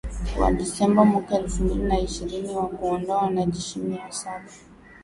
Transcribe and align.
wa 0.39 0.49
Disemba 0.57 1.05
mwaka 1.05 1.37
elfu 1.37 1.63
mbili 1.63 1.83
na 1.83 1.99
ishirini 1.99 2.49
wa 2.49 2.67
kuwaondoa 2.67 3.21
wanajeshi 3.23 3.79
mia 3.79 4.11
saba 4.11 4.45